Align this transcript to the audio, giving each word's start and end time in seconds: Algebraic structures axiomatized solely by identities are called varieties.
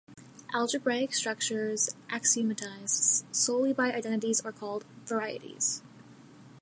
Algebraic 0.51 1.13
structures 1.13 1.91
axiomatized 2.09 3.23
solely 3.31 3.71
by 3.71 3.91
identities 3.93 4.41
are 4.41 4.51
called 4.51 4.83
varieties. 5.05 5.83